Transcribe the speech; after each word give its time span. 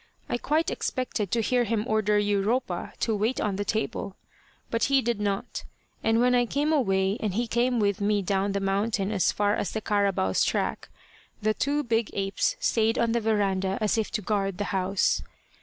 I 0.27 0.39
quite 0.39 0.71
expected 0.71 1.29
to 1.29 1.41
hear 1.43 1.63
him 1.63 1.83
order 1.87 2.17
Europa 2.17 2.91
to 3.01 3.15
wait 3.15 3.39
on 3.39 3.57
the 3.57 3.63
table, 3.63 4.15
but 4.71 4.85
he 4.85 4.99
did 4.99 5.21
not, 5.21 5.63
and 6.03 6.19
when 6.19 6.33
I 6.33 6.47
came 6.47 6.73
away, 6.73 7.17
and 7.19 7.35
he 7.35 7.45
came 7.45 7.79
with 7.79 8.01
me 8.01 8.23
down 8.23 8.53
the 8.53 8.59
mountain 8.59 9.11
as 9.11 9.31
far 9.31 9.55
as 9.55 9.73
the 9.73 9.79
"carabaos" 9.81 10.43
track, 10.43 10.89
the 11.43 11.53
two 11.53 11.83
big 11.83 12.09
apes 12.13 12.55
stayed 12.59 12.97
on 12.97 13.11
the 13.11 13.21
verandah 13.21 13.77
as 13.79 13.95
if 13.95 14.09
to 14.13 14.23
guard 14.23 14.57
the 14.57 14.63
house. 14.73 15.21